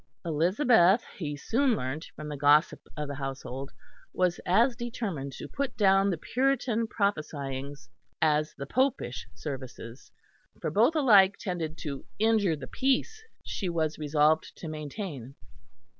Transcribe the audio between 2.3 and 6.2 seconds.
gossip of the household, was as determined to put down the